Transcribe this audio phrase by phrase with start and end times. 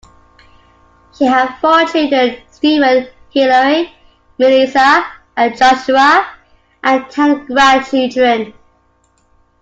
[1.15, 3.93] She had four children- Stephen, Hilary,
[4.39, 5.05] Melissa
[5.37, 6.25] and Joshua-
[6.83, 8.51] and ten grandchildren.